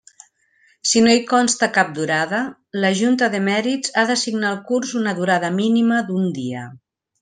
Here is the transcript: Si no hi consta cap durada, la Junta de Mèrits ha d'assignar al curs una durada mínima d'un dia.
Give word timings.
Si 0.91 1.03
no 1.07 1.11
hi 1.17 1.19
consta 1.31 1.69
cap 1.75 1.91
durada, 1.99 2.41
la 2.87 2.93
Junta 3.03 3.31
de 3.37 3.45
Mèrits 3.51 3.95
ha 4.03 4.09
d'assignar 4.13 4.53
al 4.53 4.61
curs 4.73 4.99
una 5.05 5.19
durada 5.23 5.57
mínima 5.63 6.05
d'un 6.13 6.31
dia. 6.45 6.71